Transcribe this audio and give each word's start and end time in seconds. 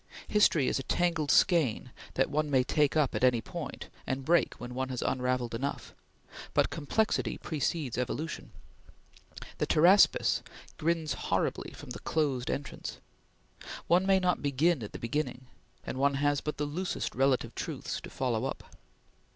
History 0.27 0.67
is 0.67 0.79
a 0.79 0.89
tangled 0.89 1.29
skein 1.29 1.91
that 2.15 2.27
one 2.31 2.49
may 2.49 2.63
take 2.63 2.97
up 2.97 3.13
at 3.13 3.23
any 3.23 3.39
point, 3.39 3.87
and 4.07 4.25
break 4.25 4.55
when 4.55 4.73
one 4.73 4.89
has 4.89 5.03
unravelled 5.03 5.53
enough; 5.53 5.93
but 6.55 6.71
complexity 6.71 7.37
precedes 7.37 7.99
evolution. 7.99 8.49
The 9.59 9.67
Pteraspis 9.67 10.41
grins 10.79 11.13
horribly 11.13 11.71
from 11.73 11.91
the 11.91 11.99
closed 11.99 12.49
entrance. 12.49 12.97
One 13.85 14.07
may 14.07 14.19
not 14.19 14.41
begin 14.41 14.81
at 14.81 14.91
the 14.93 14.97
beginning, 14.97 15.45
and 15.85 15.99
one 15.99 16.15
has 16.15 16.41
but 16.41 16.57
the 16.57 16.65
loosest 16.65 17.13
relative 17.13 17.53
truths 17.53 18.01
to 18.01 18.09
follow 18.09 18.45
up. 18.45 18.63